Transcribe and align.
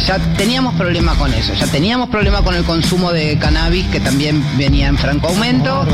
ya 0.00 0.18
teníamos 0.36 0.74
problema 0.74 1.14
con 1.14 1.32
eso, 1.32 1.54
ya 1.54 1.66
teníamos 1.66 2.08
problema 2.08 2.42
con 2.42 2.54
el 2.54 2.64
consumo 2.64 3.12
de 3.12 3.38
cannabis 3.38 3.86
que 3.86 4.00
también 4.00 4.42
venía 4.56 4.88
en 4.88 4.98
franco 4.98 5.28
aumento. 5.28 5.86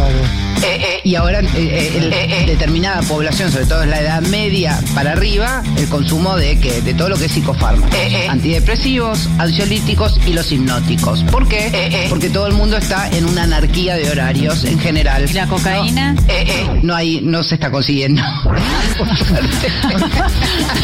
Eh, 0.63 0.81
eh, 0.81 1.01
y 1.05 1.15
ahora 1.15 1.41
eh, 1.41 1.47
eh, 1.55 2.41
el- 2.41 2.47
determinada 2.47 3.03
población, 3.03 3.53
sobre 3.53 3.67
todo 3.67 3.83
en 3.83 3.91
la 3.91 4.01
edad 4.01 4.23
media 4.23 4.81
para 4.95 5.13
arriba, 5.13 5.63
el 5.77 5.87
consumo 5.89 6.37
de 6.37 6.59
que 6.59 6.81
de 6.83 6.95
todo 6.95 7.11
lo 7.11 7.17
que 7.17 7.27
es 7.27 7.33
psicofármacos, 7.33 7.95
antidepresivos, 8.29 9.29
ansiolíticos 9.39 10.19
y 10.27 10.33
los 10.33 10.51
hipnóticos. 10.51 11.23
¿Por 11.25 11.47
qué? 11.49 12.07
Porque 12.09 12.31
todo 12.31 12.47
el 12.47 12.55
mundo 12.55 12.77
está 12.79 13.09
en 13.11 13.27
una 13.27 13.43
anarquía 13.45 13.97
de 13.97 14.11
horarios 14.11 14.65
en 14.65 14.79
general. 14.79 15.27
¿Y 15.29 15.33
la 15.35 15.47
cocaína? 15.47 16.13
No, 16.15 16.21
eh, 16.23 16.25
eh, 16.47 16.81
no 16.83 16.95
hay, 16.95 17.21
no 17.23 17.43
se 17.43 17.55
está 17.57 17.71
consiguiendo. 17.71 18.23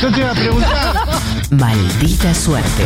Yo 0.03 0.11
te 0.11 0.21
iba 0.21 0.31
a 0.31 0.35
preguntar. 0.35 0.95
Maldita 1.51 2.35
suerte. 2.35 2.85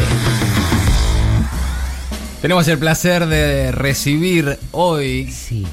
Tenemos 2.42 2.68
el 2.68 2.78
placer 2.78 3.26
de 3.26 3.72
recibir 3.72 4.58
hoy 4.72 5.32
Sí. 5.32 5.66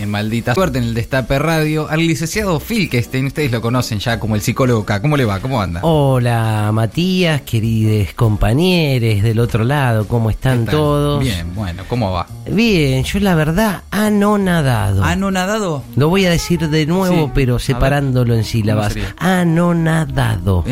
En 0.00 0.10
Maldita 0.10 0.54
Suerte, 0.54 0.78
en 0.78 0.84
el 0.84 0.94
Destape 0.94 1.38
Radio, 1.38 1.88
al 1.88 2.00
licenciado 2.06 2.60
Filkestein. 2.60 3.26
Ustedes 3.26 3.50
lo 3.52 3.60
conocen 3.60 3.98
ya 3.98 4.18
como 4.20 4.34
el 4.34 4.40
psicólogo 4.40 4.82
acá. 4.82 5.00
¿Cómo 5.00 5.16
le 5.16 5.24
va? 5.24 5.40
¿Cómo 5.40 5.60
anda? 5.60 5.80
Hola 5.82 6.70
Matías, 6.72 7.42
queridos 7.42 8.12
compañeros 8.14 9.22
del 9.22 9.38
otro 9.40 9.64
lado, 9.64 10.06
¿cómo 10.06 10.28
¿Qué 10.28 10.34
están 10.34 10.66
todos? 10.66 11.20
Bien, 11.22 11.54
bueno, 11.54 11.82
¿cómo 11.88 12.12
va? 12.12 12.26
Bien, 12.50 13.04
yo 13.04 13.20
la 13.20 13.34
verdad 13.34 13.82
anonadado. 13.90 15.04
¿Anonadado? 15.04 15.82
Lo 15.96 16.08
voy 16.08 16.24
a 16.26 16.30
decir 16.30 16.68
de 16.68 16.86
nuevo, 16.86 17.26
Sí, 17.26 17.32
pero 17.34 17.58
separándolo 17.58 18.34
en 18.34 18.44
sílabas. 18.44 18.94
Anonadado. 19.18 20.64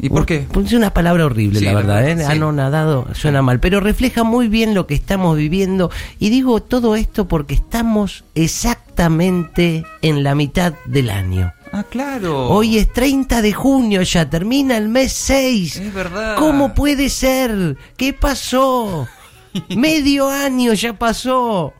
¿Y 0.00 0.08
por 0.10 0.26
qué? 0.26 0.46
Pues 0.52 0.66
es 0.66 0.72
una 0.74 0.92
palabra 0.92 1.24
horrible, 1.26 1.58
Sí, 1.58 1.64
la 1.64 1.74
verdad, 1.74 2.02
verdad, 2.02 2.20
¿eh? 2.22 2.26
sí. 2.26 2.32
Anonadado 2.32 3.08
suena 3.14 3.42
mal, 3.42 3.60
pero 3.60 3.80
refleja 3.80 4.24
muy 4.24 4.48
bien 4.48 4.74
lo 4.74 4.86
que 4.86 4.94
estamos 4.94 5.36
viviendo. 5.36 5.90
Y 6.18 6.30
digo 6.30 6.62
todo 6.62 6.96
esto 6.96 7.28
porque 7.28 7.54
estamos 7.54 8.24
exactamente 8.34 9.84
en 10.02 10.22
la 10.22 10.34
mitad 10.34 10.74
del 10.84 11.10
año. 11.10 11.52
Ah, 11.72 11.84
claro. 11.88 12.48
Hoy 12.48 12.78
es 12.78 12.92
30 12.92 13.42
de 13.42 13.52
junio, 13.52 14.02
ya 14.02 14.28
termina 14.30 14.76
el 14.76 14.88
mes 14.88 15.12
6. 15.12 15.76
Es 15.76 15.94
verdad. 15.94 16.36
¿Cómo 16.36 16.74
puede 16.74 17.08
ser? 17.08 17.76
¿Qué 17.96 18.12
pasó? 18.12 19.06
Medio 19.76 20.28
año 20.28 20.72
ya 20.74 20.92
pasó. 20.92 21.74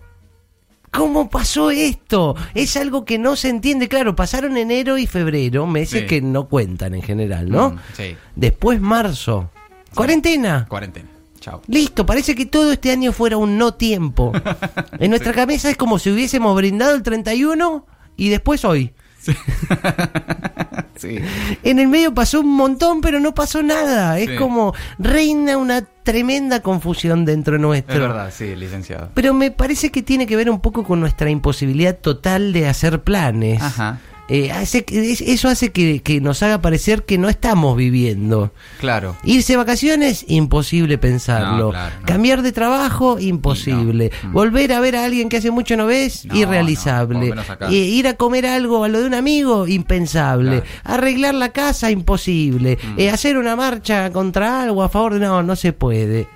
¿Cómo 0.97 1.29
pasó 1.31 1.71
esto? 1.71 2.35
Es 2.55 2.77
algo 2.77 3.05
que 3.05 3.19
no 3.19 3.37
se 3.37 3.49
entiende. 3.49 3.89
Claro, 3.89 4.17
pasaron 4.17 4.57
enero 4.57 4.99
y 4.99 5.07
febrero, 5.07 5.67
meses 5.67 6.03
Sí. 6.03 6.07
que 6.07 6.21
no 6.21 6.49
cuentan 6.49 6.95
en 6.95 7.03
general, 7.03 7.49
¿no? 7.51 7.71
Mm, 7.71 7.79
sí. 7.97 8.17
Después 8.35 8.81
marzo. 8.81 9.51
Cuarentena. 9.95 10.67
Cuarentena. 10.69 11.09
Chao. 11.41 11.63
Listo, 11.69 12.05
parece 12.07 12.35
que 12.35 12.47
todo 12.47 12.73
este 12.73 12.91
año 12.91 13.13
fuera 13.13 13.37
un 13.37 13.57
no 13.59 13.75
tiempo. 13.75 14.33
En 14.99 15.11
nuestra 15.11 15.33
cabeza 15.33 15.71
es 15.71 15.77
como 15.77 15.99
si 15.99 16.11
hubiésemos 16.11 16.57
brindado 16.57 16.95
el 16.95 17.03
31 17.03 17.87
y 18.17 18.29
después 18.31 18.65
hoy. 18.65 18.93
Sí. 20.97 21.19
En 21.63 21.79
el 21.79 21.89
medio 21.89 22.15
pasó 22.15 22.41
un 22.41 22.57
montón, 22.57 23.03
pero 23.03 23.21
no 23.21 23.35
pasó 23.35 23.63
nada. 23.63 24.19
Es 24.19 24.31
Sí. 24.31 24.37
como 24.37 24.73
reina 24.99 25.59
una 25.59 25.83
tremenda 25.83 26.61
confusión 26.61 27.27
dentro 27.27 27.57
Es 27.57 27.61
nuestro. 27.61 28.01
verdad, 28.01 28.33
sí, 28.35 28.57
licenciado. 28.57 29.11
Pero 29.13 29.35
me 29.35 29.51
parece 29.51 29.91
que 29.91 30.03
tiene 30.03 30.27
que 30.27 30.37
ver 30.37 30.49
un 30.49 30.61
poco 30.61 30.85
con 30.85 31.01
nuestra 31.01 31.29
imposibilidad 31.29 31.97
total 31.99 32.55
de 32.55 32.67
hacer 32.69 33.03
planes. 33.03 33.61
Ajá. 33.61 33.99
Eh, 34.29 34.51
hace 34.51 34.85
eso 34.89 35.49
hace 35.49 35.71
que, 35.71 36.03
que 36.03 36.21
nos 36.21 36.43
haga 36.43 36.61
parecer 36.61 37.05
que 37.05 37.17
no 37.17 37.29
estamos 37.29 37.77
viviendo. 37.77 38.53
Claro. 38.81 39.17
Irse 39.23 39.53
de 39.53 39.57
vacaciones, 39.59 40.25
imposible 40.29 40.99
pensarlo. 40.99 41.67
No, 41.67 41.71
claro, 41.71 41.95
no. 42.01 42.07
Cambiar 42.07 42.43
de 42.43 42.53
trabajo, 42.53 43.19
imposible. 43.21 44.11
No. 44.25 44.31
Mm. 44.31 44.33
Volver 44.33 44.73
a 44.73 44.81
ver 44.81 44.97
a 44.97 45.05
alguien 45.05 45.29
que 45.29 45.37
hace 45.37 45.51
mucho 45.51 45.77
no 45.77 45.87
ves, 45.87 46.27
irrealizable. 46.33 47.33
Eh, 47.71 47.75
ir 47.75 48.09
a 48.09 48.15
comer 48.15 48.47
algo 48.47 48.83
a 48.83 48.89
lo 48.89 49.01
de 49.01 49.07
un 49.07 49.15
amigo, 49.15 49.69
impensable. 49.69 50.63
Claro. 50.63 50.67
Arreglar 50.85 51.35
la 51.35 51.51
casa, 51.51 51.91
imposible. 51.91 52.79
Mm. 52.83 53.01
Eh, 53.01 53.11
hacer 53.11 53.37
una 53.37 53.55
marcha 53.55 54.11
contra 54.11 54.63
algo 54.63 54.83
a 54.83 54.89
favor 54.89 55.15
de... 55.15 55.21
No, 55.21 55.43
no 55.43 55.55
se 55.55 55.73
puede. 55.73 56.29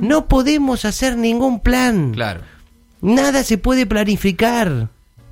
No 0.00 0.26
podemos 0.26 0.84
hacer 0.84 1.16
ningún 1.16 1.60
plan. 1.60 2.12
Claro. 2.12 2.40
Nada 3.00 3.44
se 3.44 3.56
puede 3.56 3.86
planificar. 3.86 4.88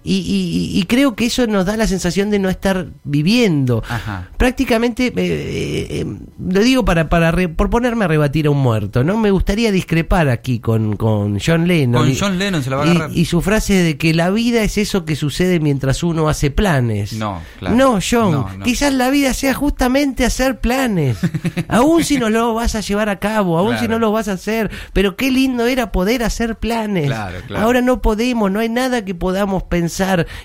Y, 0.07 0.17
y- 0.19 0.79
y 0.79 0.83
creo 0.85 1.17
que 1.17 1.25
eso 1.27 1.47
nos 1.47 1.65
da 1.65 1.79
la 1.79 1.87
sensación 1.87 2.29
de 2.31 2.39
no 2.39 2.51
estar 2.51 2.89
viviendo. 3.05 3.83
Ajá. 3.89 4.29
Prácticamente, 4.37 5.07
eh, 5.07 5.13
eh, 5.17 5.87
eh, 6.01 6.07
lo 6.47 6.61
digo 6.61 6.85
para, 6.85 7.09
para 7.09 7.31
re- 7.33 7.49
por 7.49 7.71
ponerme 7.71 8.05
a 8.05 8.09
rebatir 8.09 8.47
a 8.47 8.51
un 8.51 8.59
muerto, 8.59 9.03
¿no? 9.03 9.17
Me 9.17 9.31
gustaría 9.31 9.73
discrepar 9.73 10.29
aquí 10.29 10.59
con, 10.61 10.97
con 10.99 11.39
John 11.41 11.67
Lennon. 11.67 12.03
Con 12.03 12.11
y- 12.13 12.17
John 12.19 12.39
Lennon 12.39 12.63
se 12.63 12.69
la 12.69 12.77
va 12.77 12.83
a 12.83 12.87
y- 12.87 12.91
agarrar. 12.91 13.11
Y, 13.17 13.25
su 13.25 13.41
frase 13.41 13.73
de 13.75 13.97
que 13.97 14.13
la 14.13 14.29
vida 14.29 14.63
es 14.63 14.77
eso 14.77 15.07
que 15.07 15.17
sucede 15.17 15.59
mientras 15.59 16.03
uno 16.03 16.29
hace 16.29 16.51
planes. 16.51 17.15
No, 17.15 17.41
claro. 17.59 17.75
No, 17.75 17.99
John, 18.07 18.33
No, 18.33 18.51
no. 18.59 18.65
quizás 18.67 18.93
la 18.93 19.09
vida 19.09 19.33
sea 19.33 19.55
justamente 19.55 20.27
hacer 20.27 20.61
planes. 20.61 21.17
aún 21.69 22.05
si 22.05 22.19
no 22.19 22.29
lo 22.29 22.53
vas 22.53 22.75
a 22.75 22.81
llevar 22.83 23.09
a 23.09 23.19
cabo, 23.19 23.57
aún 23.57 23.79
si 23.79 23.89
no 23.89 23.99
lo 23.99 24.13
vas 24.13 24.29
a 24.29 24.33
hacer. 24.33 24.71
Pero 24.93 25.17
qué 25.17 25.31
lindo 25.31 25.65
era 25.67 25.93
poder 25.93 26.23
hacer 26.25 26.57
planes. 26.59 27.07
Claro, 27.07 27.39
claro. 27.47 27.65
Ahora 27.65 27.81
no 27.81 28.03
podemos, 28.03 28.51
no 28.51 28.61
hay 28.61 28.69
nada 28.69 29.03
que 29.07 29.15
podamos 29.15 29.63
pensar 29.63 29.94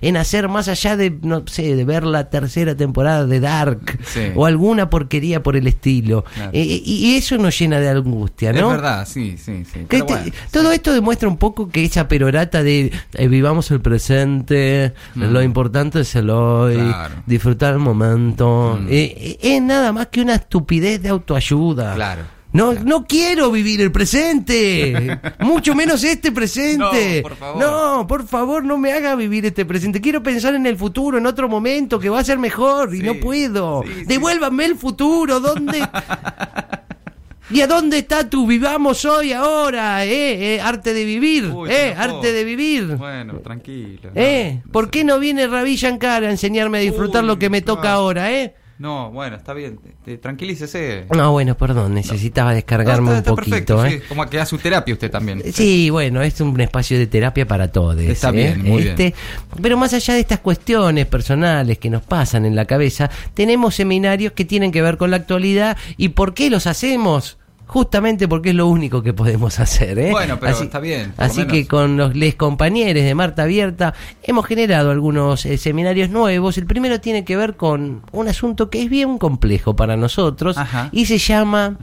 en 0.01 0.17
hacer 0.17 0.47
más 0.49 0.67
allá 0.67 0.95
de, 0.97 1.17
no 1.21 1.43
sé, 1.47 1.75
de 1.75 1.85
ver 1.85 2.03
la 2.03 2.29
tercera 2.29 2.75
temporada 2.75 3.25
de 3.25 3.39
Dark 3.39 3.99
Sí. 4.05 4.31
o 4.35 4.45
alguna 4.45 4.89
porquería 4.89 5.41
por 5.43 5.55
el 5.55 5.67
estilo. 5.67 6.23
Claro. 6.35 6.51
Eh, 6.53 6.81
y, 6.85 7.15
eso 7.15 7.37
nos 7.37 7.57
llena 7.59 7.79
de 7.79 7.89
angustia, 7.89 8.53
¿no? 8.53 8.59
Es 8.71 8.77
verdad, 8.77 9.07
sí, 9.07 9.35
sí, 9.37 9.63
sí. 9.65 9.79
Que 9.81 9.85
Pero 9.87 10.05
te- 10.05 10.13
bueno, 10.13 10.31
todo 10.51 10.71
esto 10.71 10.93
demuestra 10.93 11.27
un 11.27 11.37
poco 11.37 11.69
que 11.69 11.83
esa 11.85 12.07
perorata 12.07 12.63
de 12.63 12.91
eh, 13.13 13.27
vivamos 13.27 13.69
el 13.71 13.81
presente, 13.81 14.93
lo 15.15 15.41
importante 15.41 16.01
es 16.01 16.15
el 16.15 16.29
hoy, 16.29 16.77
Mm. 16.77 16.87
Claro. 16.91 17.15
disfrutar 17.25 17.73
el 17.73 17.79
momento, 17.79 18.79
Mm. 18.81 18.87
eh, 18.89 19.13
eh, 19.17 19.37
es 19.41 19.61
nada 19.61 19.91
más 19.91 20.07
que 20.07 20.21
una 20.21 20.35
estupidez 20.35 21.01
de 21.01 21.09
autoayuda. 21.09 21.95
Claro. 21.95 22.21
No, 22.51 22.73
no 22.73 23.05
quiero 23.05 23.51
vivir 23.51 23.79
el 23.79 23.91
presente, 23.91 25.19
mucho 25.39 25.75
menos 25.75 26.03
este 26.03 26.31
presente. 26.31 27.21
No, 27.21 27.29
por 27.29 27.35
favor. 27.37 27.61
No, 27.61 28.07
por 28.07 28.27
favor, 28.27 28.63
no 28.63 28.77
me 28.77 28.91
haga 28.91 29.15
vivir 29.15 29.45
este 29.45 29.65
presente. 29.65 30.01
Quiero 30.01 30.23
pensar 30.23 30.55
en 30.55 30.65
el 30.65 30.75
futuro, 30.75 31.19
en 31.19 31.27
otro 31.27 31.47
momento 31.47 31.99
que 31.99 32.09
va 32.09 32.19
a 32.19 32.23
ser 32.23 32.39
mejor 32.39 32.93
y 32.95 32.99
Sí, 32.99 33.03
no 33.03 33.13
puedo. 33.15 33.83
sí, 33.85 33.93
sí. 33.99 34.05
Devuélvame 34.05 34.65
el 34.65 34.75
futuro, 34.77 35.39
¿dónde? 35.39 35.79
¿Y 37.51 37.61
a 37.61 37.67
dónde 37.67 37.97
está 37.99 38.29
tu 38.29 38.45
vivamos 38.45 39.05
hoy, 39.05 39.33
ahora? 39.33 40.05
¿Eh? 40.05 40.55
eh, 40.55 40.61
arte 40.61 40.93
de 40.93 41.03
vivir, 41.03 41.45
Uy, 41.47 41.69
¿eh? 41.71 41.95
arte 41.97 42.31
de 42.31 42.43
vivir. 42.43 42.95
Bueno, 42.95 43.39
tranquilo. 43.39 44.11
¿Eh? 44.13 44.61
No, 44.65 44.71
¿Por 44.71 44.91
qué 44.91 45.03
no 45.03 45.17
viene 45.17 45.47
Ravi 45.47 45.75
Shankar 45.75 46.23
a 46.23 46.29
enseñarme 46.29 46.77
a 46.77 46.81
disfrutar 46.81 47.23
Uy, 47.23 47.27
lo 47.27 47.39
que 47.39 47.49
me 47.49 47.61
toca 47.63 47.91
ahora, 47.93 48.31
eh? 48.31 48.53
No, 48.79 49.11
bueno, 49.11 49.35
está 49.35 49.53
bien. 49.53 49.77
te- 50.05 50.17
Tranquilícese. 50.17 51.05
No, 51.13 51.33
bueno, 51.33 51.57
perdón, 51.57 51.93
necesitaba 51.93 52.53
descargarme 52.53 53.07
No, 53.07 53.11
un 53.11 53.17
está- 53.17 53.31
poquito, 53.35 53.49
perfecto, 53.51 53.85
¿eh? 53.85 53.91
sí, 54.01 54.07
Como 54.07 54.25
que 54.29 54.39
hace 54.39 54.51
su 54.51 54.57
terapia 54.57 54.93
usted 54.93 55.11
también. 55.11 55.43
Sí, 55.53 55.89
bueno, 55.89 56.21
es 56.21 56.39
un 56.39 56.57
espacio 56.61 56.97
de 56.97 57.05
terapia 57.07 57.45
para 57.45 57.69
todos. 57.73 57.97
Está 57.99 58.29
¿eh? 58.29 58.31
bien, 58.31 58.63
muy 58.63 58.83
Este, 58.87 59.13
Pero 59.61 59.75
más 59.75 59.93
allá 59.93 60.13
de 60.13 60.21
estas 60.21 60.39
cuestiones 60.39 61.05
personales 61.07 61.77
que 61.77 61.89
nos 61.89 62.03
pasan 62.03 62.45
en 62.45 62.55
la 62.55 62.63
cabeza, 62.63 63.09
tenemos 63.33 63.75
seminarios 63.75 64.31
que 64.31 64.45
tienen 64.45 64.71
que 64.71 64.81
ver 64.81 64.95
con 64.95 65.11
la 65.11 65.17
actualidad 65.17 65.75
y 65.97 66.09
por 66.09 66.33
qué 66.33 66.49
los 66.49 66.65
hacemos. 66.65 67.37
Justamente 67.69 68.27
porque 68.27 68.49
es 68.49 68.55
lo 68.55 68.65
único 68.65 69.03
que 69.03 69.13
podemos 69.13 69.59
hacer. 69.59 69.99
¿eh? 69.99 70.09
Bueno, 70.09 70.39
pero 70.39 70.59
está 70.59 70.79
bien, 70.79 71.13
Así 71.17 71.45
que 71.45 71.67
con 71.67 71.97
los 71.97 72.15
les 72.15 72.33
compañeros 72.33 73.03
de 73.03 73.13
Marta 73.13 73.43
Abierta 73.43 73.93
hemos 74.23 74.47
generado 74.47 74.89
algunos 74.89 75.45
eh, 75.45 75.55
seminarios 75.59 76.09
nuevos. 76.09 76.57
El 76.57 76.65
primero 76.65 76.99
tiene 76.99 77.23
que 77.23 77.37
ver 77.37 77.57
con 77.57 78.01
un 78.11 78.27
asunto 78.27 78.71
que 78.71 78.81
es 78.81 78.89
bien 78.89 79.19
complejo 79.19 79.75
para 79.75 79.95
nosotros 79.97 80.57
Ajá. 80.57 80.89
y 80.91 81.05
se 81.05 81.19
llama. 81.19 81.77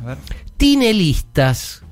Tinelistas. 0.56 1.84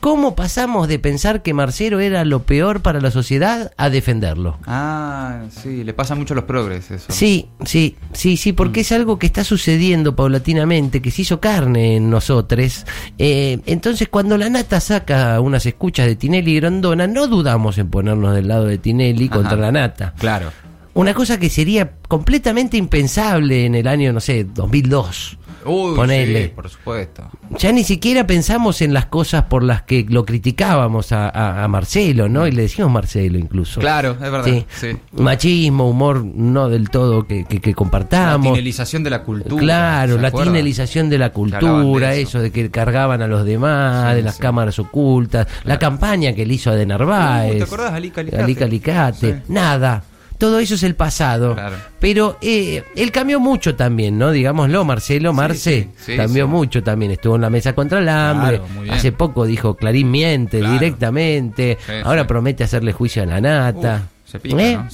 ¿Cómo 0.00 0.34
pasamos 0.34 0.88
de 0.88 0.98
pensar 0.98 1.42
que 1.42 1.52
Marcelo 1.52 2.00
era 2.00 2.24
lo 2.24 2.42
peor 2.44 2.80
para 2.80 3.00
la 3.02 3.10
sociedad 3.10 3.72
a 3.76 3.90
defenderlo? 3.90 4.56
Ah, 4.66 5.42
sí, 5.50 5.84
le 5.84 5.92
pasa 5.92 6.14
mucho 6.14 6.32
a 6.32 6.36
los 6.36 6.44
progres 6.44 6.90
eso. 6.90 7.06
Sí, 7.10 7.48
sí, 7.66 7.96
sí, 8.12 8.38
sí, 8.38 8.54
porque 8.54 8.80
es 8.80 8.92
algo 8.92 9.18
que 9.18 9.26
está 9.26 9.44
sucediendo 9.44 10.16
paulatinamente, 10.16 11.02
que 11.02 11.10
se 11.10 11.22
hizo 11.22 11.38
carne 11.38 11.96
en 11.96 12.08
nosotros. 12.08 12.86
Eh, 13.18 13.60
entonces, 13.66 14.08
cuando 14.08 14.38
la 14.38 14.48
nata 14.48 14.80
saca 14.80 15.38
unas 15.40 15.66
escuchas 15.66 16.06
de 16.06 16.16
Tinelli 16.16 16.52
y 16.52 16.60
Grondona, 16.60 17.06
no 17.06 17.26
dudamos 17.26 17.76
en 17.76 17.90
ponernos 17.90 18.34
del 18.34 18.48
lado 18.48 18.64
de 18.64 18.78
Tinelli 18.78 19.26
Ajá. 19.26 19.36
contra 19.36 19.56
la 19.56 19.70
nata. 19.70 20.14
Claro. 20.18 20.50
Una 20.94 21.14
cosa 21.14 21.38
que 21.38 21.48
sería 21.48 21.92
completamente 22.08 22.76
impensable 22.76 23.64
en 23.66 23.74
el 23.76 23.86
año, 23.86 24.12
no 24.12 24.20
sé, 24.20 24.44
2002. 24.44 25.36
Uy, 25.62 25.94
Ponele. 25.94 26.44
sí, 26.44 26.52
por 26.54 26.70
supuesto. 26.70 27.22
Ya 27.58 27.70
ni 27.70 27.84
siquiera 27.84 28.26
pensamos 28.26 28.80
en 28.80 28.94
las 28.94 29.06
cosas 29.06 29.42
por 29.44 29.62
las 29.62 29.82
que 29.82 30.06
lo 30.08 30.24
criticábamos 30.24 31.12
a, 31.12 31.28
a- 31.28 31.62
a 31.64 31.68
Marcelo, 31.68 32.30
¿no? 32.30 32.46
Y 32.46 32.52
le 32.52 32.62
decimos 32.62 32.90
Marcelo 32.90 33.38
incluso. 33.38 33.78
Claro, 33.78 34.12
es 34.12 34.18
verdad. 34.20 34.44
Sí. 34.46 34.64
Sí. 34.80 34.96
Machismo, 35.12 35.88
humor 35.90 36.24
no 36.24 36.70
del 36.70 36.88
todo 36.88 37.26
que, 37.26 37.44
que, 37.44 37.60
que 37.60 37.70
La 37.70 37.76
compartamos. 37.76 38.46
tinelización 38.54 39.02
de 39.04 39.10
la 39.10 39.22
cultura. 39.22 39.60
Claro, 39.62 40.16
¿se 40.16 40.22
la 40.22 40.30
tinelización 40.30 41.10
de 41.10 41.18
la 41.18 41.30
cultura, 41.30 42.10
de 42.12 42.22
eso. 42.22 42.38
eso. 42.38 42.40
de 42.40 42.50
que 42.52 42.70
cargaban 42.70 43.20
a 43.20 43.26
los 43.26 43.44
demás, 43.44 44.10
Sí, 44.12 44.16
de 44.16 44.22
las 44.22 44.38
cámaras 44.38 44.78
ocultas, 44.78 45.46
la 45.64 45.78
campaña 45.78 46.32
que 46.32 46.46
le 46.46 46.54
hizo 46.54 46.70
a 46.70 46.74
de 46.74 46.86
Narváez. 46.86 47.58
¿te 47.58 47.64
acordás? 47.64 47.92
Alica 47.92 48.22
Alicate. 48.22 48.42
Alica 48.42 48.64
Alicate. 48.64 49.34
Sí. 49.46 49.52
Nada. 49.52 50.04
Todo 50.40 50.58
eso 50.58 50.74
es 50.74 50.82
el 50.82 50.96
pasado. 50.96 51.54
Claro. 51.54 51.76
Pero 52.00 52.36
eh, 52.40 52.82
él 52.96 53.12
cambió 53.12 53.38
mucho 53.38 53.76
también, 53.76 54.18
¿no? 54.18 54.32
Digámoslo, 54.32 54.84
Marcelo, 54.84 55.32
Marce, 55.32 55.90
sí, 55.96 56.12
sí, 56.12 56.16
cambió 56.16 56.48
mucho 56.48 56.82
también. 56.82 57.12
Estuvo 57.12 57.36
en 57.36 57.42
la 57.42 57.50
mesa 57.50 57.74
contra 57.74 57.98
el 58.00 58.08
hambre. 58.08 58.60
Claro. 58.60 58.92
Hace 58.92 59.12
poco 59.12 59.44
dijo 59.44 59.74
Clarín 59.76 60.10
miente 60.10 60.58
Claro. 60.58 60.72
directamente. 60.72 61.78
Ahora 62.04 62.26
promete 62.26 62.64
hacerle 62.64 62.92
juicio 62.92 63.22
a 63.22 63.26
la 63.26 63.40
nata. 63.40 64.08
Uf, 64.24 64.30
se 64.32 64.40
pica, 64.40 64.60
¿Eh? 64.62 64.76
¿no? 64.76 64.88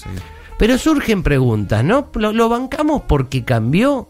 Pero 0.58 0.78
surgen 0.78 1.22
preguntas, 1.22 1.84
¿no? 1.84 2.08
¿Lo, 2.14 2.32
lo 2.32 2.48
bancamos 2.48 3.02
porque 3.06 3.44
cambió 3.44 4.08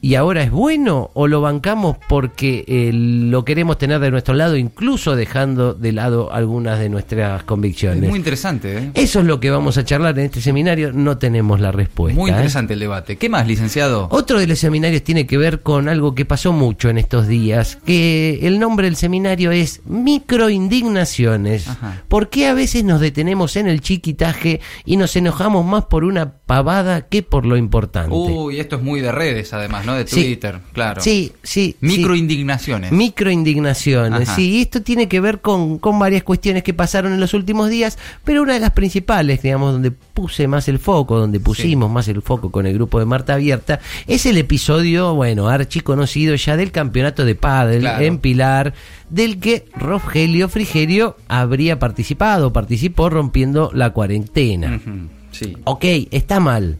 y 0.00 0.14
ahora 0.14 0.42
es 0.42 0.50
bueno? 0.50 1.10
¿O 1.14 1.26
lo 1.26 1.40
bancamos 1.40 1.96
porque 2.08 2.64
eh, 2.68 2.90
lo 2.92 3.44
queremos 3.44 3.78
tener 3.78 4.00
de 4.00 4.10
nuestro 4.10 4.34
lado, 4.34 4.56
incluso 4.56 5.16
dejando 5.16 5.74
de 5.74 5.92
lado 5.92 6.32
algunas 6.32 6.78
de 6.78 6.88
nuestras 6.88 7.40
Es 7.40 7.44
convicciones? 7.44 8.08
muy 8.08 8.18
interesante, 8.18 8.78
¿eh? 8.78 8.90
Eso 8.94 9.20
es 9.20 9.26
lo 9.26 9.40
que 9.40 9.50
vamos 9.50 9.78
a 9.78 9.84
charlar 9.84 10.18
en 10.18 10.26
este 10.26 10.40
seminario. 10.40 10.92
No 10.92 11.18
tenemos 11.18 11.60
la 11.60 11.72
respuesta. 11.72 12.18
Muy 12.18 12.30
¿eh? 12.30 12.34
interesante 12.34 12.74
el 12.74 12.80
debate. 12.80 13.16
¿Qué 13.16 13.28
más, 13.28 13.46
licenciado? 13.46 14.08
Otro 14.10 14.38
de 14.38 14.46
los 14.46 14.58
seminarios 14.58 15.02
tiene 15.02 15.26
que 15.26 15.38
ver 15.38 15.62
con 15.62 15.88
algo 15.88 16.14
que 16.14 16.24
pasó 16.24 16.52
mucho 16.52 16.88
en 16.88 16.98
estos 16.98 17.26
días, 17.26 17.78
que 17.84 18.40
el 18.42 18.58
nombre 18.58 18.86
del 18.86 18.96
seminario 18.96 19.50
es 19.50 19.80
Microindignaciones. 19.86 21.68
Ajá. 21.68 22.02
¿Por 22.08 22.28
qué 22.28 22.46
a 22.46 22.54
veces 22.54 22.84
nos 22.84 23.00
detenemos 23.00 23.56
en 23.56 23.68
el 23.68 23.80
chiquitaje 23.80 24.60
y 24.84 24.96
nos 24.96 25.16
enojamos 25.16 25.64
más 25.64 25.84
por 25.86 26.04
una 26.04 26.32
pavada 26.32 27.02
que 27.08 27.22
por 27.22 27.44
lo 27.46 27.56
importante? 27.56 28.14
Uy, 28.14 28.60
esto 28.60 28.76
es 28.76 28.82
muy 28.82 29.00
de 29.00 29.12
redes, 29.12 29.52
además, 29.52 29.86
¿no? 29.88 29.94
De 29.96 30.06
Sí. 30.06 30.22
Twitter, 30.22 30.60
claro. 30.72 31.00
Sí, 31.02 31.32
sí. 31.42 31.74
sí. 31.80 31.86
Microindignaciones. 31.86 32.92
Microindignaciones, 32.92 34.28
Ajá. 34.28 34.36
sí, 34.36 34.50
y 34.58 34.62
esto 34.62 34.82
tiene 34.82 35.08
que 35.08 35.20
ver 35.20 35.40
con, 35.40 35.78
con 35.78 35.98
varias 35.98 36.22
cuestiones 36.22 36.62
que 36.62 36.74
pasaron 36.74 37.12
en 37.12 37.20
los 37.20 37.34
últimos 37.34 37.70
días, 37.70 37.98
pero 38.24 38.42
una 38.42 38.54
de 38.54 38.60
las 38.60 38.70
principales, 38.72 39.42
digamos, 39.42 39.72
donde 39.72 39.90
puse 39.90 40.46
más 40.48 40.68
el 40.68 40.78
foco, 40.78 41.18
donde 41.18 41.40
pusimos 41.40 41.90
más 41.90 42.08
el 42.08 42.22
foco 42.22 42.50
con 42.50 42.66
el 42.66 42.74
grupo 42.74 42.98
de 42.98 43.06
Marta 43.06 43.34
Abierta, 43.34 43.80
es 44.06 44.26
el 44.26 44.36
episodio, 44.36 45.14
bueno, 45.14 45.48
archi 45.48 45.80
conocido 45.80 46.34
ya 46.34 46.56
del 46.56 46.70
campeonato 46.72 47.24
de 47.24 47.34
pádel 47.34 47.80
Claro. 47.80 48.04
en 48.04 48.18
Pilar, 48.18 48.74
del 49.10 49.38
que 49.40 49.66
Rogelio 49.76 50.48
Frigerio 50.48 51.16
habría 51.28 51.78
participado, 51.78 52.52
participó 52.52 53.08
rompiendo 53.10 53.70
la 53.72 53.90
cuarentena. 53.90 54.76
Ujú, 54.76 55.08
Sí. 55.30 55.56
Ok, 55.64 55.84
está 56.10 56.40
mal, 56.40 56.78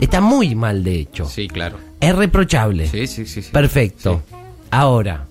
está 0.00 0.20
muy 0.20 0.54
mal 0.54 0.84
de 0.84 0.96
hecho, 1.00 1.26
Sí, 1.26 1.48
claro. 1.48 1.78
Es 2.00 2.14
reprochable. 2.14 2.88
Sí, 2.88 3.06
sí, 3.06 3.26
sí. 3.26 3.42
sí. 3.42 3.50
Perfecto. 3.52 4.22
Ahora, 4.70 5.24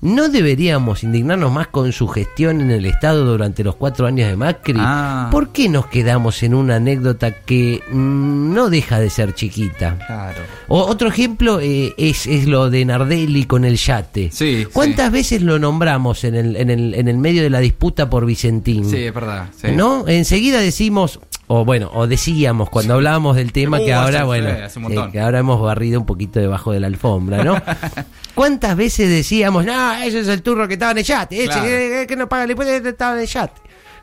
¿no 0.00 0.28
deberíamos 0.28 1.02
indignarnos 1.02 1.50
más 1.50 1.68
con 1.68 1.90
su 1.92 2.06
gestión 2.06 2.60
en 2.60 2.70
el 2.70 2.84
Estado 2.86 3.24
durante 3.24 3.64
los 3.64 3.74
cuatro 3.76 4.06
años 4.06 4.28
de 4.28 4.36
Macri? 4.36 4.74
Ah. 4.78 5.28
¿Por 5.32 5.48
qué 5.50 5.68
nos 5.68 5.86
quedamos 5.86 6.42
en 6.42 6.54
una 6.54 6.76
anécdota 6.76 7.32
que 7.32 7.82
mm, 7.90 8.54
no 8.54 8.70
deja 8.70 9.00
de 9.00 9.10
ser 9.10 9.34
chiquita? 9.34 9.98
Claro. 10.06 10.42
O, 10.68 10.82
otro 10.84 11.08
ejemplo 11.08 11.60
eh, 11.60 11.94
es, 11.96 12.26
es 12.26 12.46
lo 12.46 12.70
de 12.70 12.84
Nardelli 12.84 13.44
con 13.44 13.64
el 13.64 13.76
yate. 13.76 14.30
Sí, 14.32 14.66
¿Cuántas 14.72 15.10
veces 15.10 15.42
lo 15.42 15.58
nombramos 15.58 16.22
en 16.24 16.34
el, 16.34 16.56
en, 16.56 16.70
el, 16.70 16.94
en 16.94 17.08
el 17.08 17.18
medio 17.18 17.42
de 17.42 17.50
la 17.50 17.60
disputa 17.60 18.08
por 18.10 18.26
Vicentín? 18.26 18.88
Sí, 18.88 18.98
es 18.98 19.14
verdad. 19.14 19.48
sí. 19.60 19.68
¿No? 19.72 20.06
Enseguida 20.06 20.60
decimos, 20.60 21.18
o 21.48 21.64
bueno, 21.64 21.90
o 21.92 22.06
decíamos 22.06 22.70
cuando 22.70 22.94
hablábamos 22.94 23.34
del 23.36 23.52
tema 23.52 23.78
Uh, 23.80 23.84
que 23.84 23.92
ahora, 23.94 24.18
hace- 24.18 24.24
bueno, 24.26 24.48
hace 24.64 24.78
un 24.78 24.92
eh, 24.92 25.08
que 25.12 25.20
ahora 25.20 25.38
hemos 25.40 25.60
barrido 25.60 25.98
un 26.00 26.06
poquito 26.06 26.38
debajo 26.40 26.72
de 26.72 26.80
la 26.80 26.86
alfombra, 26.86 27.42
¿no? 27.42 27.60
¿Cuántas 28.34 28.76
veces 28.76 29.08
decíamos, 29.08 29.64
no, 29.64 29.94
ese 29.94 30.20
es 30.20 30.28
el 30.28 30.42
turro 30.42 30.68
que 30.68 30.74
estaba 30.74 30.92
en 30.92 30.98
el 30.98 31.04
yate, 31.04 31.36
ese 31.44 31.46
Claro. 31.48 32.06
que 32.06 32.16
no 32.16 32.28
paga 32.28 32.44
el 32.44 32.50
impuesto 32.52 32.88
estaba 32.88 33.14
en 33.14 33.20
el 33.22 33.26
yate? 33.26 33.60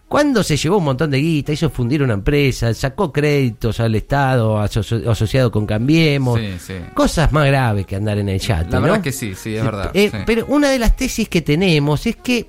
Cuando 0.08 0.44
se 0.44 0.56
llevó 0.56 0.78
un 0.78 0.84
montón 0.84 1.10
de 1.10 1.18
guita, 1.18 1.52
hizo 1.52 1.70
fundir 1.72 2.04
una 2.04 2.14
empresa, 2.14 2.72
sacó 2.76 3.12
créditos 3.12 3.80
al 3.80 3.96
Estado 3.96 4.60
aso- 4.60 5.10
asociado 5.10 5.52
con 5.52 5.66
Cambiemos, 5.66 6.40
Sí, 6.40 6.54
sí. 6.60 6.74
cosas 6.94 7.32
más 7.32 7.48
graves 7.48 7.88
que 7.88 7.96
andar 7.96 8.20
en 8.20 8.30
el 8.30 8.40
yate. 8.40 8.70
La 8.70 8.78
¿no? 8.78 8.82
verdad 8.84 9.02
que 9.02 9.12
sí, 9.12 9.34
sí, 9.34 9.56
es 9.56 9.64
verdad. 9.64 9.90
Eh, 9.96 10.10
sí. 10.12 10.18
Pero 10.26 10.46
una 10.48 10.70
de 10.70 10.78
las 10.78 10.96
tesis 10.96 11.28
que 11.28 11.42
tenemos 11.42 12.06
es 12.06 12.18
que 12.18 12.46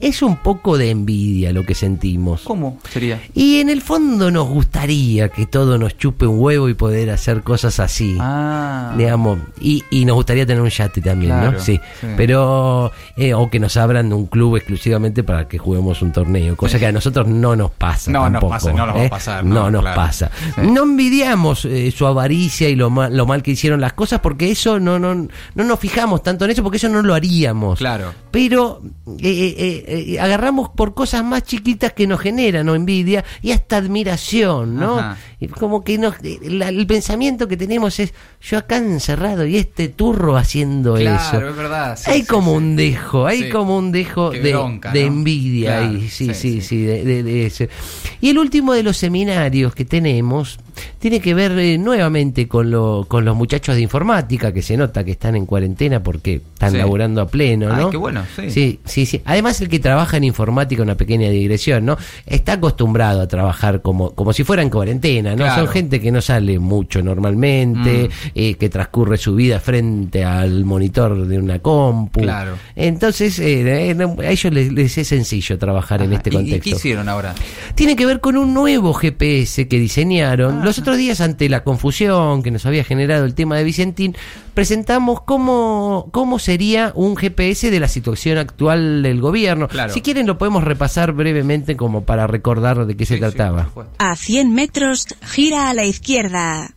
es 0.00 0.22
un 0.22 0.36
poco 0.36 0.78
de 0.78 0.90
envidia 0.90 1.52
lo 1.52 1.64
que 1.64 1.74
sentimos. 1.74 2.42
¿Cómo 2.42 2.78
sería? 2.90 3.20
Y 3.34 3.60
en 3.60 3.68
el 3.68 3.82
fondo 3.82 4.30
nos 4.30 4.48
gustaría 4.48 5.28
que 5.28 5.46
todo 5.46 5.78
nos 5.78 5.96
chupe 5.96 6.26
un 6.26 6.38
huevo 6.40 6.68
y 6.68 6.74
poder 6.74 7.10
hacer 7.10 7.42
cosas 7.42 7.80
así. 7.80 8.16
Ah. 8.20 8.94
Digamos, 8.96 9.38
y, 9.60 9.84
y 9.90 10.04
nos 10.04 10.16
gustaría 10.16 10.46
tener 10.46 10.62
un 10.62 10.68
yate 10.70 11.00
también, 11.00 11.32
Claro, 11.32 11.52
¿no? 11.52 11.60
Sí. 11.60 11.80
sí. 12.00 12.06
Pero, 12.16 12.92
eh, 13.16 13.34
o 13.34 13.48
que 13.50 13.58
nos 13.58 13.76
abran 13.76 14.12
un 14.12 14.26
club 14.26 14.56
exclusivamente 14.56 15.22
para 15.22 15.48
que 15.48 15.58
juguemos 15.58 16.02
un 16.02 16.12
torneo, 16.12 16.56
cosa 16.56 16.78
que 16.78 16.86
a 16.86 16.92
nosotros 16.92 17.26
no 17.28 17.56
nos 17.56 17.70
pasa. 17.72 18.10
No, 18.10 18.22
tampoco, 18.22 18.48
pasa, 18.50 18.72
no 18.72 18.86
nos 18.86 18.96
va 18.96 19.00
a 19.00 19.04
¿eh? 19.04 19.08
pasar, 19.08 19.44
No, 19.44 19.54
no, 19.54 19.70
nos 19.70 19.80
claro. 19.82 19.96
pasa. 19.96 20.30
Sí. 20.54 20.60
No 20.66 20.82
envidiamos 20.84 21.64
eh, 21.64 21.90
su 21.90 22.06
avaricia 22.06 22.68
y 22.68 22.76
lo 22.76 22.90
mal, 22.90 23.16
lo 23.16 23.26
mal 23.26 23.42
que 23.42 23.52
hicieron 23.52 23.80
las 23.80 23.92
cosas, 23.92 24.20
porque 24.20 24.50
eso 24.50 24.78
no, 24.80 24.98
no, 24.98 25.14
no 25.14 25.64
nos 25.64 25.78
fijamos 25.78 26.22
tanto 26.22 26.44
en 26.44 26.50
eso, 26.52 26.62
porque 26.62 26.76
eso 26.78 26.88
no 26.88 27.02
lo 27.02 27.14
haríamos. 27.14 27.78
Claro. 27.78 28.12
Pero 28.30 28.82
eh, 29.18 29.54
eh, 29.68 29.84
eh, 30.14 30.20
agarramos 30.20 30.68
por 30.70 30.94
cosas 30.94 31.24
más 31.24 31.42
chiquitas 31.44 31.92
que 31.92 32.06
nos 32.06 32.20
generan 32.20 32.68
o 32.68 32.74
envidia 32.74 33.24
y 33.42 33.52
hasta 33.52 33.76
admiración, 33.76 34.76
¿no? 34.76 34.98
Ajá. 34.98 35.18
Como 35.58 35.84
que 35.84 35.98
nos, 35.98 36.14
eh, 36.22 36.38
la- 36.44 36.68
el 36.68 36.86
pensamiento 36.86 37.46
que 37.48 37.56
tenemos 37.56 37.98
es 38.00 38.14
yo 38.40 38.58
acá 38.58 38.78
encerrado 38.78 39.44
y 39.46 39.56
este 39.56 39.88
turro 39.88 40.36
haciendo 40.36 40.94
Claro, 40.94 41.38
eso. 41.38 41.48
es 41.50 41.56
verdad. 41.56 41.98
sí, 41.98 42.10
hay 42.10 42.20
sí, 42.22 42.26
como 42.26 42.52
sí. 42.52 42.56
un 42.56 42.76
dejo, 42.76 43.26
hay 43.26 43.50
como 43.50 43.76
un 43.76 43.92
dejo 43.92 44.30
Qué 44.30 44.40
de, 44.40 44.52
bronca, 44.52 44.92
de 44.92 45.02
¿no? 45.02 45.06
envidia 45.08 45.78
Claro, 45.78 45.98
ahí, 45.98 46.08
sí, 46.08 46.32
sí, 46.34 46.60
sí, 46.60 46.82
de, 46.82 47.04
de- 47.04 47.22
de 47.22 47.46
ese. 47.46 47.68
Y 48.20 48.30
el 48.30 48.38
último 48.38 48.72
de 48.72 48.82
los 48.82 48.96
seminarios 48.96 49.74
que 49.74 49.84
tenemos 49.84 50.58
tiene 51.08 51.20
que 51.20 51.34
ver 51.34 51.52
eh, 51.52 51.78
nuevamente 51.78 52.48
con, 52.48 52.68
lo, 52.68 53.04
con 53.08 53.24
los 53.24 53.36
muchachos 53.36 53.76
de 53.76 53.80
informática, 53.80 54.52
que 54.52 54.60
se 54.60 54.76
nota 54.76 55.04
que 55.04 55.12
están 55.12 55.36
en 55.36 55.46
cuarentena 55.46 56.02
porque 56.02 56.34
están 56.52 56.72
Sí. 56.72 56.78
laburando 56.78 57.20
a 57.20 57.28
pleno, 57.28 57.72
Ay, 57.72 57.80
¿no? 57.80 57.90
qué 57.90 57.96
bueno, 57.96 58.24
sí. 58.34 58.50
Sí, 58.50 58.80
sí, 58.84 59.06
sí. 59.06 59.22
Además, 59.24 59.60
el 59.60 59.68
que 59.68 59.78
trabaja 59.78 60.16
en 60.16 60.24
informática, 60.24 60.82
una 60.82 60.96
pequeña 60.96 61.30
digresión, 61.30 61.84
¿no? 61.86 61.96
Está 62.26 62.54
acostumbrado 62.54 63.20
a 63.20 63.28
trabajar 63.28 63.82
como, 63.82 64.10
como 64.16 64.32
si 64.32 64.42
fuera 64.42 64.62
en 64.62 64.70
cuarentena, 64.70 65.30
¿no? 65.30 65.44
Claro. 65.44 65.62
Son 65.64 65.72
gente 65.72 66.00
que 66.00 66.10
no 66.10 66.20
sale 66.20 66.58
mucho 66.58 67.00
normalmente, 67.02 68.08
Mm. 68.08 68.28
eh, 68.34 68.54
que 68.54 68.68
transcurre 68.68 69.16
su 69.16 69.36
vida 69.36 69.60
frente 69.60 70.24
al 70.24 70.64
monitor 70.64 71.24
de 71.28 71.38
una 71.38 71.60
compu. 71.60 72.22
Claro. 72.22 72.54
Entonces, 72.74 73.38
eh, 73.38 73.90
eh, 73.92 73.96
a 74.26 74.30
ellos 74.30 74.52
les, 74.52 74.72
les 74.72 74.98
es 74.98 75.06
sencillo 75.06 75.56
trabajar 75.56 76.02
en 76.02 76.14
este 76.14 76.30
¿Y- 76.30 76.32
¿Y, 76.32 76.36
contexto. 76.36 76.64
qué 76.64 76.70
hicieron 76.70 77.08
ahora? 77.08 77.32
Tiene 77.76 77.94
que 77.94 78.06
ver 78.06 78.18
con 78.20 78.36
un 78.36 78.52
nuevo 78.52 78.92
GPS 78.92 79.68
que 79.68 79.78
diseñaron. 79.78 80.64
Los 80.64 80.78
otros 80.80 80.95
días, 80.96 81.20
ante 81.20 81.48
la 81.48 81.62
confusión 81.64 82.42
que 82.42 82.50
nos 82.50 82.66
había 82.66 82.84
generado 82.84 83.24
el 83.24 83.34
tema 83.34 83.56
de 83.56 83.64
Vicentín, 83.64 84.16
presentamos 84.54 85.20
cómo, 85.20 86.08
cómo 86.12 86.38
sería 86.38 86.92
un 86.94 87.16
GPS 87.16 87.70
de 87.70 87.80
la 87.80 87.88
situación 87.88 88.38
actual 88.38 89.02
del 89.02 89.20
gobierno. 89.20 89.68
Claro. 89.68 89.92
Si 89.92 90.00
quieren, 90.00 90.26
lo 90.26 90.38
podemos 90.38 90.64
repasar 90.64 91.12
brevemente 91.12 91.76
como 91.76 92.02
para 92.04 92.26
recordar 92.26 92.86
de 92.86 92.96
qué 92.96 93.06
se 93.06 93.14
Sí, 93.14 93.20
trataba. 93.20 93.70
A 93.98 94.16
100 94.16 94.52
metros, 94.52 95.06
gira 95.22 95.68
a 95.70 95.74
la 95.74 95.84
izquierda. 95.84 96.70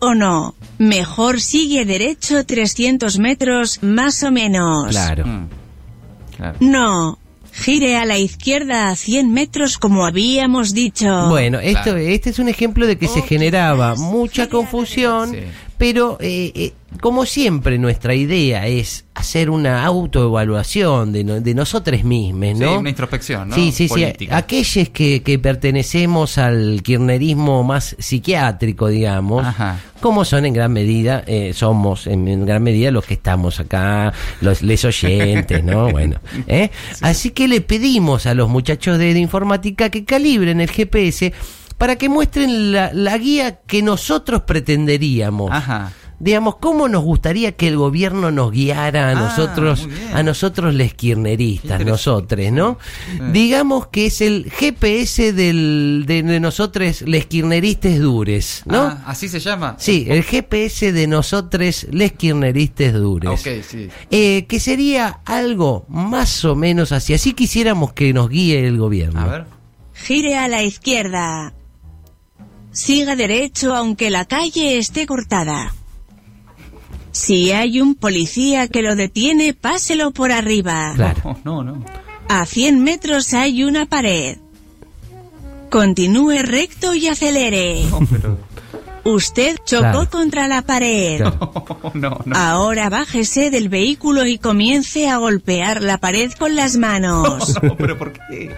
¿O 0.00 0.14
no? 0.14 0.54
Mejor 0.78 1.40
sigue 1.40 1.84
derecho 1.84 2.44
300 2.46 3.18
metros, 3.18 3.82
más 3.82 4.22
o 4.22 4.30
menos. 4.30 4.88
claro. 4.90 5.26
Mm. 5.26 5.48
Claro. 6.36 6.56
No. 6.60 7.18
Gire 7.64 7.96
a 7.96 8.04
la 8.04 8.18
izquierda 8.18 8.88
a 8.90 8.96
100 8.96 9.32
metros 9.32 9.78
como 9.78 10.04
habíamos 10.06 10.74
dicho. 10.74 11.28
Bueno, 11.28 11.58
esto, 11.60 11.82
Claro. 11.82 11.98
este 11.98 12.30
es 12.30 12.38
un 12.38 12.48
ejemplo 12.48 12.86
de 12.86 12.96
que 12.98 13.08
se 13.08 13.20
O 13.20 13.22
generaba 13.26 13.94
mucha 13.96 14.48
confusión. 14.48 15.32
Sí. 15.32 15.38
Pero 15.78 16.18
eh, 16.20 16.52
eh, 16.54 16.72
como 17.00 17.24
siempre 17.24 17.78
nuestra 17.78 18.14
idea 18.14 18.66
es 18.66 19.04
hacer 19.14 19.48
una 19.50 19.84
autoevaluación 19.84 21.12
de, 21.12 21.24
no- 21.24 21.40
de 21.40 21.54
nosotros 21.54 22.04
mismos, 22.04 22.48
Sí, 22.58 22.64
¿no? 22.64 22.78
una 22.80 22.90
introspección, 22.90 23.48
¿no? 23.48 23.54
Sí, 23.54 23.72
sí, 23.72 23.88
sí. 23.88 24.04
Aquellos 24.30 24.88
que, 24.90 25.22
que 25.22 25.38
pertenecemos 25.38 26.38
al 26.38 26.80
kirchnerismo 26.82 27.62
más 27.64 27.96
psiquiátrico, 27.98 28.88
digamos, 28.88 29.44
Ajá. 29.46 29.80
como 30.00 30.24
son 30.24 30.44
en 30.46 30.54
gran 30.54 30.72
medida, 30.72 31.24
eh, 31.26 31.52
somos 31.54 32.06
en, 32.06 32.26
en 32.28 32.44
gran 32.46 32.62
medida 32.62 32.90
los 32.90 33.04
que 33.04 33.14
estamos 33.14 33.60
acá, 33.60 34.12
los 34.40 34.62
les 34.62 34.84
oyentes, 34.84 35.62
¿no? 35.64 35.88
Bueno, 35.92 36.20
¿eh? 36.46 36.70
Así 37.00 37.30
que 37.30 37.48
le 37.48 37.60
pedimos 37.60 38.26
a 38.26 38.34
los 38.34 38.48
muchachos 38.48 38.98
de, 38.98 39.14
de 39.14 39.20
informática 39.20 39.90
que 39.90 40.04
calibren 40.04 40.60
el 40.60 40.70
GPS 40.70 41.32
para 41.78 41.96
que 41.96 42.08
muestren 42.08 42.72
la, 42.72 42.90
la 42.92 43.16
guía 43.16 43.60
que 43.66 43.82
nosotros 43.82 44.42
pretenderíamos. 44.42 45.50
Ajá. 45.52 45.92
Digamos, 46.20 46.56
¿cómo 46.56 46.88
nos 46.88 47.04
gustaría 47.04 47.52
que 47.52 47.68
el 47.68 47.76
gobierno 47.76 48.32
nos 48.32 48.50
guiara 48.50 49.10
a 49.10 49.12
Ah, 49.12 49.14
nosotros, 49.14 49.88
a 50.12 50.24
nosotros 50.24 50.74
les 50.74 50.94
interesante. 51.00 51.84
nosotros, 51.84 52.50
¿no? 52.50 52.76
Sí. 53.06 53.20
Digamos 53.32 53.86
que 53.86 54.06
es 54.06 54.20
el 54.20 54.50
GPS 54.50 55.32
del, 55.32 56.02
de, 56.08 56.24
de 56.24 56.40
nosotros 56.40 57.02
les 57.02 57.26
kirchneristas 57.26 58.00
dures, 58.00 58.62
¿no? 58.66 58.80
Ah, 58.82 59.04
¿Así 59.06 59.28
se 59.28 59.38
llama? 59.38 59.76
Sí, 59.78 60.06
el 60.08 60.24
GPS 60.24 60.90
de 60.92 61.06
nosotros 61.06 61.86
les 61.92 62.12
kirchneristas 62.14 62.94
dures. 62.94 63.40
Ok, 63.40 63.62
sí. 63.62 63.88
Eh, 64.10 64.44
que 64.48 64.58
sería 64.58 65.20
algo 65.24 65.86
más 65.88 66.44
o 66.44 66.56
menos 66.56 66.90
así. 66.90 67.14
Así 67.14 67.32
quisiéramos 67.32 67.92
que 67.92 68.12
nos 68.12 68.28
guíe 68.28 68.66
el 68.66 68.76
gobierno. 68.76 69.20
A 69.20 69.26
ver. 69.26 69.44
Gire 69.94 70.36
a 70.36 70.48
la 70.48 70.64
izquierda. 70.64 71.52
Siga 72.78 73.16
derecho 73.16 73.74
aunque 73.74 74.08
la 74.08 74.24
calle 74.24 74.78
esté 74.78 75.04
cortada. 75.06 75.74
Si 77.10 77.50
hay 77.50 77.80
un 77.80 77.96
policía 77.96 78.68
que 78.68 78.82
lo 78.82 78.94
detiene, 78.94 79.52
páselo 79.52 80.12
por 80.12 80.30
arriba. 80.30 80.92
Claro. 80.94 81.36
No, 81.44 81.64
no, 81.64 81.72
no. 81.74 81.84
A 82.28 82.46
100 82.46 82.78
metros 82.84 83.34
hay 83.34 83.64
una 83.64 83.86
pared. 83.86 84.38
Continúe 85.70 86.42
recto 86.42 86.94
y 86.94 87.08
acelere. 87.08 87.84
No, 87.90 87.98
pero. 88.10 88.38
Usted 89.04 89.56
chocó 89.64 89.80
Claro. 89.82 90.10
contra 90.10 90.46
la 90.46 90.62
pared. 90.62 91.18
Claro. 91.18 91.64
No, 91.94 92.20
no. 92.26 92.36
Ahora 92.36 92.88
bájese 92.90 93.50
del 93.50 93.68
vehículo 93.68 94.24
y 94.26 94.38
comience 94.38 95.08
a 95.08 95.16
golpear 95.16 95.82
la 95.82 95.98
pared 95.98 96.30
con 96.38 96.54
las 96.54 96.76
manos. 96.76 97.54
No, 97.62 97.76
pero 97.76 97.98
¿por 97.98 98.12
qué? 98.12 98.54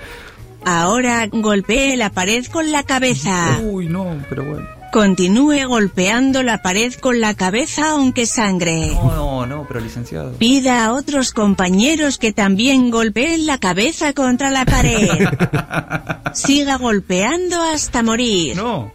Ahora 0.64 1.26
golpee 1.30 1.96
la 1.96 2.10
pared 2.10 2.44
con 2.46 2.70
la 2.72 2.82
cabeza. 2.82 3.58
Uy, 3.62 3.86
no, 3.86 4.16
pero 4.28 4.44
bueno. 4.44 4.80
Continúe 4.92 5.68
golpeando 5.68 6.42
la 6.42 6.62
pared 6.62 6.92
con 6.94 7.20
la 7.20 7.34
cabeza 7.34 7.90
aunque 7.92 8.26
sangre. 8.26 8.88
No, 8.88 9.14
no, 9.14 9.46
no, 9.46 9.64
pero 9.68 9.78
licenciado. 9.78 10.32
Pida 10.32 10.84
a 10.84 10.92
otros 10.92 11.32
compañeros 11.32 12.18
que 12.18 12.32
también 12.32 12.90
golpeen 12.90 13.46
la 13.46 13.58
cabeza 13.58 14.12
contra 14.14 14.50
la 14.50 14.64
pared. 14.64 15.28
Siga 16.34 16.76
golpeando 16.76 17.62
hasta 17.62 18.02
morir. 18.02 18.56
No, 18.56 18.92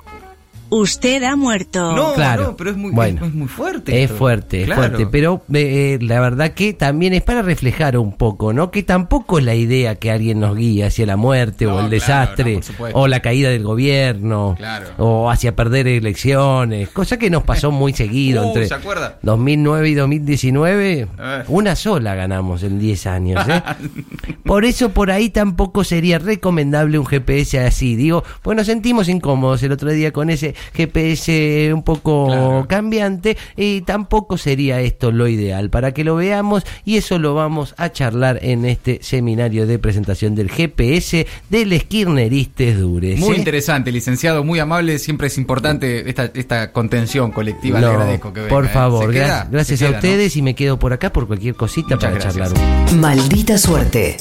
Usted 0.69 1.23
ha 1.23 1.35
muerto. 1.35 1.95
no, 1.95 2.13
Claro. 2.13 2.43
no, 2.43 2.57
pero 2.57 2.71
es 2.71 2.77
muy, 2.77 2.91
Bueno. 2.91 3.21
es, 3.21 3.27
es 3.29 3.33
muy 3.35 3.47
fuerte. 3.47 3.95
Es 3.97 4.05
esto. 4.05 4.17
fuerte, 4.17 4.59
es 4.61 4.65
Claro. 4.65 4.81
fuerte, 4.81 5.05
pero 5.07 5.43
eh, 5.53 5.99
la 6.01 6.19
verdad 6.19 6.51
que 6.51 6.73
también 6.73 7.13
es 7.13 7.21
para 7.21 7.41
reflejar 7.41 7.97
un 7.97 8.13
poco, 8.13 8.51
¿no? 8.53 8.71
Que 8.71 8.83
tampoco 8.83 9.37
es 9.39 9.45
la 9.45 9.53
idea 9.55 9.95
que 9.95 10.11
alguien 10.11 10.39
nos 10.39 10.55
guíe 10.57 10.83
hacia 10.85 11.05
la 11.05 11.17
muerte 11.17 11.65
No, 11.65 11.71
o 11.75 11.79
el 11.81 11.87
claro, 11.87 11.89
desastre 11.89 12.59
no, 12.79 12.85
o 12.93 13.07
la 13.07 13.19
caída 13.21 13.49
del 13.49 13.63
gobierno 13.63 14.55
Claro. 14.57 14.87
o 14.97 15.29
hacia 15.29 15.55
perder 15.55 15.87
elecciones, 15.87 16.89
cosa 16.89 17.17
que 17.17 17.29
nos 17.29 17.43
pasó 17.43 17.71
muy 17.71 17.93
seguido 17.93 18.43
Uh, 18.45 18.47
entre 18.47 18.67
¿se 18.67 18.73
acuerda? 18.73 19.19
2009 19.21 19.89
y 19.89 19.93
2019, 19.95 21.07
Eh. 21.19 21.43
una 21.47 21.75
sola 21.75 22.15
ganamos 22.15 22.63
en 22.63 22.79
10 22.79 23.05
años, 23.07 23.45
¿eh? 23.47 23.61
Por 24.43 24.65
eso 24.65 24.89
por 24.89 25.11
ahí 25.11 25.29
tampoco 25.29 25.83
sería 25.83 26.19
recomendable 26.19 26.97
un 26.99 27.05
GPS 27.05 27.59
así. 27.59 27.95
Digo, 27.95 28.23
pues 28.41 28.55
nos 28.57 28.67
sentimos 28.67 29.09
incómodos 29.09 29.61
el 29.63 29.71
otro 29.71 29.91
día 29.91 30.11
con 30.11 30.29
ese 30.29 30.54
GPS 30.73 31.71
un 31.73 31.83
poco 31.83 32.27
Claro. 32.27 32.65
cambiante 32.67 33.37
y 33.55 33.81
tampoco 33.81 34.37
sería 34.37 34.81
esto 34.81 35.11
lo 35.11 35.27
ideal 35.27 35.69
para 35.69 35.93
que 35.93 36.03
lo 36.03 36.15
veamos 36.15 36.63
y 36.85 36.97
eso 36.97 37.19
lo 37.19 37.33
vamos 37.33 37.73
a 37.77 37.91
charlar 37.91 38.39
en 38.41 38.65
este 38.65 38.99
seminario 39.01 39.67
de 39.67 39.79
presentación 39.79 40.35
del 40.35 40.49
GPS 40.49 41.27
del 41.49 41.73
Esquirneristes 41.73 42.79
Dures. 42.79 43.19
Muy 43.19 43.35
¿eh? 43.35 43.39
interesante, 43.39 43.91
licenciado, 43.91 44.43
muy 44.43 44.59
amable. 44.59 44.99
Siempre 44.99 45.27
es 45.27 45.37
importante 45.37 46.09
esta, 46.09 46.25
esta 46.33 46.71
contención 46.71 47.31
colectiva. 47.31 47.79
No, 47.79 47.87
Le 47.87 47.93
agradezco 47.93 48.33
que 48.33 48.39
venga. 48.41 48.49
por 48.49 48.65
¿eh? 48.65 48.69
favor, 48.69 49.13
gracias 49.13 49.81
a 49.81 49.89
ustedes 49.89 50.35
y 50.35 50.41
me 50.41 50.55
quedo 50.55 50.77
por 50.79 50.93
acá 50.93 51.11
por 51.11 51.27
cualquier 51.27 51.55
cosita 51.55 51.95
Muchas 51.95 52.11
para 52.11 52.23
gracias. 52.23 52.51
charlar. 52.53 52.93
Maldita 52.95 53.57
suerte. 53.57 54.17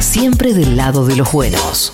Siempre 0.00 0.54
del 0.54 0.76
lado 0.76 1.06
de 1.06 1.16
los 1.16 1.32
buenos. 1.32 1.92